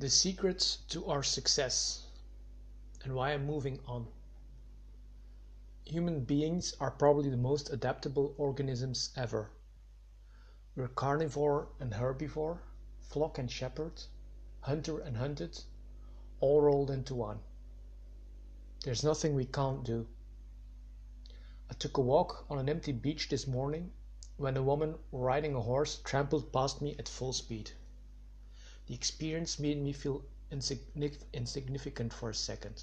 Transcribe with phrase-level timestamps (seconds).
[0.00, 2.06] The secrets to our success
[3.04, 4.08] and why I'm moving on.
[5.84, 9.50] Human beings are probably the most adaptable organisms ever.
[10.74, 12.60] We're carnivore and herbivore,
[12.98, 14.00] flock and shepherd,
[14.62, 15.64] hunter and hunted,
[16.40, 17.40] all rolled into one.
[18.82, 20.06] There's nothing we can't do.
[21.68, 23.92] I took a walk on an empty beach this morning
[24.38, 27.72] when a woman riding a horse trampled past me at full speed.
[28.90, 32.82] The experience made me feel insignificant for a second.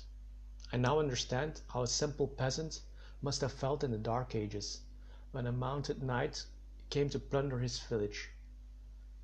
[0.72, 2.80] I now understand how a simple peasant
[3.22, 4.80] must have felt in the dark ages,
[5.32, 6.46] when a mounted knight
[6.90, 8.30] came to plunder his village.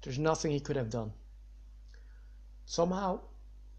[0.02, 1.14] There's nothing he could have done.
[2.66, 3.22] Somehow,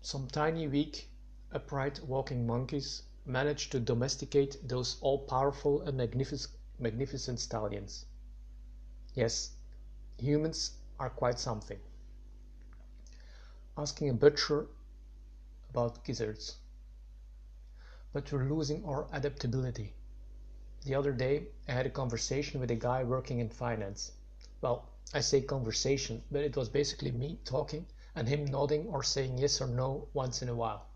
[0.00, 1.10] some tiny, weak,
[1.52, 6.40] upright walking monkeys managed to domesticate those all-powerful and magnific
[6.78, 8.06] magnificent stallions.
[9.12, 9.50] Yes,
[10.16, 11.78] humans are quite something
[13.76, 14.66] asking a butcher
[15.70, 16.58] about gizzards.
[18.12, 19.94] But we're losing our adaptability.
[20.84, 24.12] The other day, I had a conversation with a guy working in finance.
[24.60, 29.38] Well, I say conversation, but it was basically me talking and him nodding or saying
[29.38, 30.86] yes or no once in a while.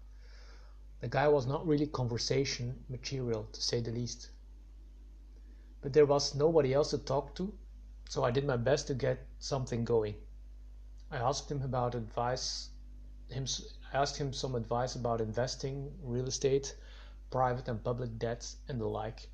[1.00, 4.30] The guy was not really conversation material, to say the least.
[5.80, 7.52] But there was nobody else to talk to,
[8.08, 10.14] so I did my best to get something going.
[11.10, 12.68] I asked him about advice.
[13.30, 13.46] Him,
[13.92, 16.74] I asked him some advice about investing, real estate,
[17.30, 19.28] private and public debts, and the like,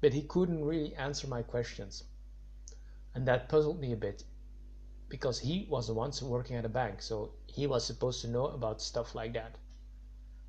[0.00, 2.04] but he couldn't really answer my questions,
[3.14, 4.24] and that puzzled me a bit,
[5.08, 8.46] because he was the one working at a bank, so he was supposed to know
[8.46, 9.58] about stuff like that.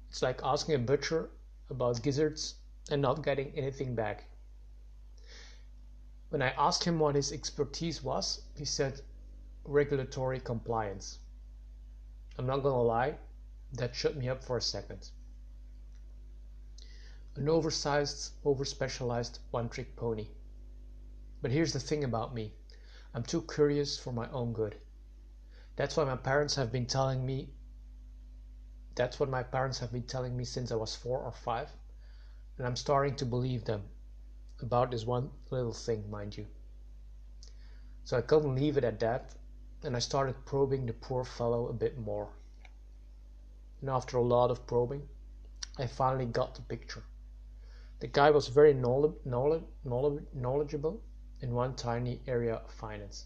[0.09, 1.29] It's like asking a butcher
[1.69, 2.55] about gizzards
[2.89, 4.23] and not getting anything back.
[6.29, 9.01] When I asked him what his expertise was, he said
[9.65, 11.19] regulatory compliance.
[12.39, 13.17] I'm not gonna lie,
[13.73, 15.09] that shut me up for a second.
[17.35, 20.29] An oversized, overspecialized one-trick pony.
[21.41, 22.53] But here's the thing about me.
[23.13, 24.77] I'm too curious for my own good.
[25.75, 27.49] That's why my parents have been telling me
[28.95, 31.69] that's what my parents have been telling me since I was four or five,
[32.57, 33.83] and I'm starting to believe them
[34.61, 36.47] about this one little thing, mind you.
[38.05, 39.35] So I couldn't leave it at that
[39.83, 42.27] and I started probing the poor fellow a bit more.
[43.81, 45.07] And after a lot of probing,
[45.77, 47.03] I finally got the picture.
[47.99, 49.21] The guy was very knowledgeable
[51.41, 53.25] in one tiny area of finance.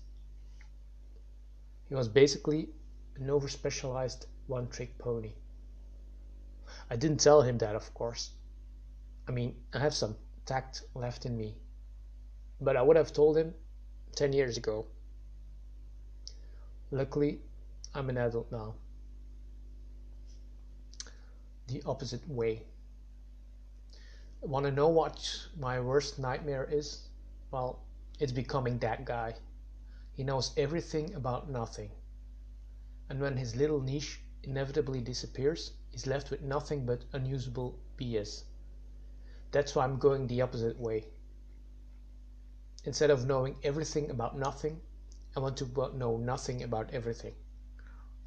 [1.90, 2.70] He was basically
[3.16, 5.34] an overspecialized one trick pony.
[6.90, 8.32] I didn't tell him that, of course.
[9.28, 10.16] I mean, I have some
[10.46, 11.56] tact left in me.
[12.62, 13.54] But I would have told him
[14.16, 14.86] 10 years ago.
[16.92, 17.42] Luckily,
[17.94, 18.76] I'm an adult now.
[21.74, 22.68] The opposite way.
[24.42, 27.10] Want to know what my worst nightmare is?
[27.50, 27.80] Well,
[28.20, 29.34] it's becoming that guy.
[30.12, 31.90] He knows everything about nothing.
[33.10, 38.44] And when his little niche inevitably disappears, he's left with nothing but unusable BS.
[39.50, 41.08] That's why I'm going the opposite way.
[42.84, 44.80] Instead of knowing everything about nothing,
[45.36, 47.34] I want to know nothing about everything.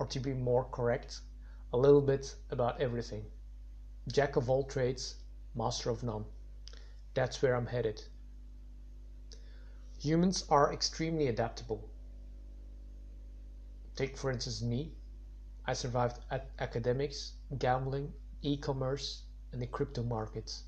[0.01, 1.21] Or to be more correct,
[1.73, 3.25] a little bit about everything.
[4.12, 5.17] Jack of all trades,
[5.55, 6.25] master of none.
[7.15, 8.03] That's where I'm headed.
[9.99, 11.89] Humans are extremely adaptable.
[13.97, 14.93] Take for instance me.
[15.66, 16.21] I survived
[16.59, 18.12] academics, gambling,
[18.43, 19.22] e-commerce,
[19.53, 20.62] and the crypto markets.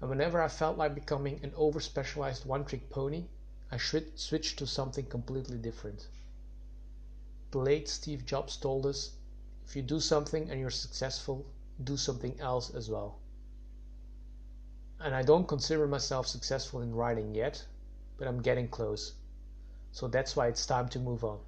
[0.00, 3.24] And whenever I felt like becoming an over-specialized one-trick pony,
[3.70, 6.08] I should switch to something completely different.
[7.52, 9.12] The late Steve Jobs told us,
[9.64, 11.46] if you do something and you're successful,
[11.82, 13.18] do something else as well.
[15.00, 17.64] And I don't consider myself successful in writing yet,
[18.16, 19.14] but I'm getting close.
[19.92, 21.40] So that's why it's time to move on.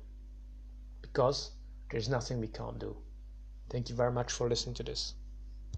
[1.01, 1.53] Because
[1.91, 2.97] there's nothing we can't do.
[3.71, 5.15] Thank you very much for listening to this.